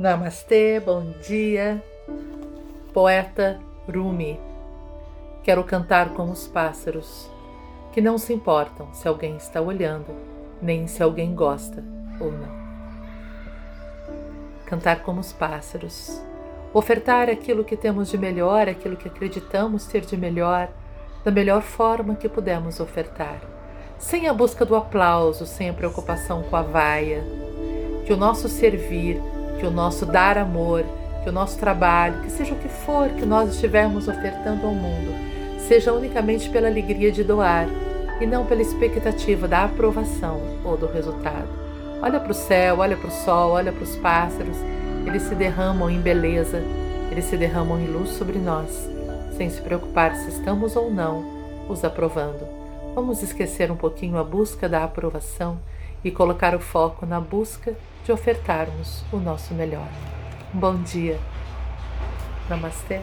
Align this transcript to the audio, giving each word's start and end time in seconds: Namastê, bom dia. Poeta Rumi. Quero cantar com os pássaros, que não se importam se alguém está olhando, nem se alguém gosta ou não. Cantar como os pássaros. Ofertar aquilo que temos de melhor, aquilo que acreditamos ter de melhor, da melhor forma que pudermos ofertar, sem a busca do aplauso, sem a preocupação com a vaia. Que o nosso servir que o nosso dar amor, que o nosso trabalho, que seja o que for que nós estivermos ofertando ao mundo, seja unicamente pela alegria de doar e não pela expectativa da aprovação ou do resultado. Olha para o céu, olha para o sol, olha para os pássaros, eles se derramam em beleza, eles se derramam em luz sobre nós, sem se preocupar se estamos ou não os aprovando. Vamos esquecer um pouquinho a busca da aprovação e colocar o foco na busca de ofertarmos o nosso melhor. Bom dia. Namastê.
Namastê, 0.00 0.80
bom 0.80 1.12
dia. 1.20 1.84
Poeta 2.90 3.60
Rumi. 3.86 4.40
Quero 5.42 5.62
cantar 5.62 6.14
com 6.14 6.30
os 6.30 6.46
pássaros, 6.46 7.30
que 7.92 8.00
não 8.00 8.16
se 8.16 8.32
importam 8.32 8.88
se 8.94 9.06
alguém 9.06 9.36
está 9.36 9.60
olhando, 9.60 10.06
nem 10.62 10.86
se 10.86 11.02
alguém 11.02 11.34
gosta 11.34 11.84
ou 12.18 12.32
não. 12.32 12.48
Cantar 14.64 15.02
como 15.02 15.20
os 15.20 15.34
pássaros. 15.34 16.18
Ofertar 16.72 17.28
aquilo 17.28 17.62
que 17.62 17.76
temos 17.76 18.08
de 18.08 18.16
melhor, 18.16 18.70
aquilo 18.70 18.96
que 18.96 19.08
acreditamos 19.08 19.84
ter 19.84 20.00
de 20.00 20.16
melhor, 20.16 20.70
da 21.22 21.30
melhor 21.30 21.60
forma 21.60 22.14
que 22.14 22.26
pudermos 22.26 22.80
ofertar, 22.80 23.38
sem 23.98 24.28
a 24.28 24.32
busca 24.32 24.64
do 24.64 24.74
aplauso, 24.74 25.44
sem 25.44 25.68
a 25.68 25.74
preocupação 25.74 26.42
com 26.44 26.56
a 26.56 26.62
vaia. 26.62 27.22
Que 28.06 28.14
o 28.14 28.16
nosso 28.16 28.48
servir 28.48 29.20
que 29.60 29.66
o 29.66 29.70
nosso 29.70 30.06
dar 30.06 30.38
amor, 30.38 30.84
que 31.22 31.28
o 31.28 31.32
nosso 31.32 31.58
trabalho, 31.58 32.22
que 32.22 32.30
seja 32.30 32.54
o 32.54 32.58
que 32.58 32.68
for 32.68 33.10
que 33.10 33.26
nós 33.26 33.50
estivermos 33.50 34.08
ofertando 34.08 34.66
ao 34.66 34.72
mundo, 34.72 35.14
seja 35.68 35.92
unicamente 35.92 36.48
pela 36.48 36.66
alegria 36.66 37.12
de 37.12 37.22
doar 37.22 37.68
e 38.22 38.26
não 38.26 38.46
pela 38.46 38.62
expectativa 38.62 39.46
da 39.46 39.64
aprovação 39.64 40.40
ou 40.64 40.78
do 40.78 40.86
resultado. 40.86 41.46
Olha 42.02 42.18
para 42.18 42.32
o 42.32 42.34
céu, 42.34 42.78
olha 42.78 42.96
para 42.96 43.08
o 43.08 43.10
sol, 43.10 43.52
olha 43.52 43.70
para 43.70 43.84
os 43.84 43.96
pássaros, 43.96 44.56
eles 45.06 45.22
se 45.22 45.34
derramam 45.34 45.90
em 45.90 46.00
beleza, 46.00 46.62
eles 47.10 47.26
se 47.26 47.36
derramam 47.36 47.78
em 47.78 47.86
luz 47.86 48.10
sobre 48.10 48.38
nós, 48.38 48.88
sem 49.36 49.50
se 49.50 49.60
preocupar 49.60 50.16
se 50.16 50.30
estamos 50.30 50.74
ou 50.74 50.90
não 50.90 51.22
os 51.68 51.84
aprovando. 51.84 52.48
Vamos 52.94 53.22
esquecer 53.22 53.70
um 53.70 53.76
pouquinho 53.76 54.16
a 54.16 54.24
busca 54.24 54.66
da 54.68 54.84
aprovação 54.84 55.58
e 56.02 56.10
colocar 56.10 56.54
o 56.54 56.60
foco 56.60 57.04
na 57.04 57.20
busca 57.20 57.74
de 58.04 58.12
ofertarmos 58.12 59.04
o 59.12 59.18
nosso 59.18 59.54
melhor. 59.54 59.88
Bom 60.52 60.76
dia. 60.82 61.18
Namastê. 62.48 63.00